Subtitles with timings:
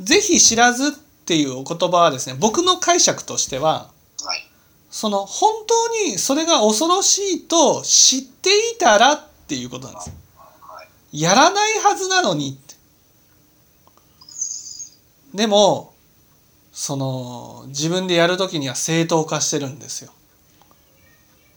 [0.00, 0.92] ぜひ知らずっ
[1.26, 3.90] ていうお言葉はですね僕の解釈としては
[4.24, 4.48] はい。
[4.90, 10.12] その本当にそれが恐ろしいと知っていたらっていうことなんです
[10.62, 10.82] は
[11.12, 11.20] い。
[11.20, 12.58] やらないはずなのに
[15.34, 15.92] でも
[16.72, 20.12] その自分でやる時には正当化してるんですよ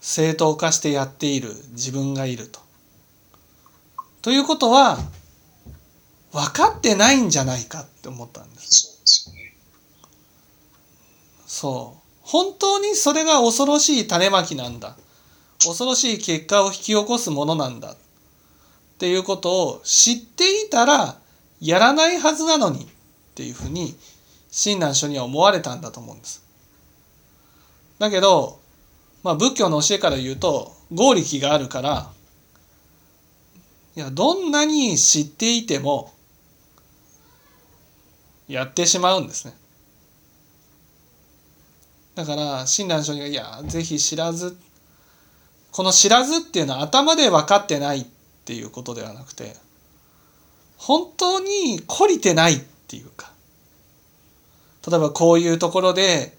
[0.01, 2.59] 正当化してやっている自分がいると
[4.23, 4.97] ということは
[6.37, 9.01] 分かってないんじゃないかって思ったんです
[11.47, 12.01] そうね。
[12.21, 14.95] 本当にそれが恐ろしい種まきなんだ
[15.63, 17.97] 恐ろしい結果を引き起こすものなんだっ
[18.99, 21.17] ていうことを知っていたら
[21.59, 22.87] やらないはずなのにっ
[23.33, 23.95] ていうふうに
[24.51, 26.43] 親鸞書には思われたんだと思うんです。
[27.97, 28.59] だけど、
[29.23, 32.11] まあ、仏教の教えから言うと合力があるから
[33.95, 36.13] いやどんなに知っていても
[38.47, 39.53] やってしまうんですね。
[42.15, 44.57] だから親鸞上人が「いやぜひ知らず」
[45.71, 48.05] この「知らず」っていうのは頭で分かってないっ
[48.45, 49.55] ていうことではなくて
[50.77, 53.31] 本当に懲りてないっていうか
[54.87, 56.35] 例えばこういうところで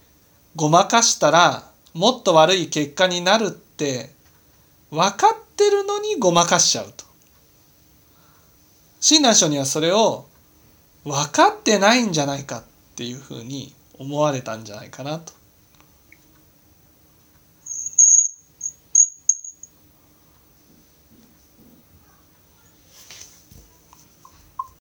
[0.56, 4.12] ごまかしたらもっと悪い結果になるって
[4.90, 7.04] 分かってるのにごまかしちゃうと。
[9.00, 10.27] 親鸞書にはそれを
[11.04, 12.62] 分かってないんじゃないかっ
[12.96, 15.32] ていうふうに思われたんじゃないかなと。